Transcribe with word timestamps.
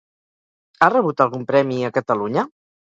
Ha 0.81 0.89
rebut 0.95 1.23
algun 1.27 1.47
premi 1.53 1.81
a 1.85 1.95
Catalunya? 2.01 2.51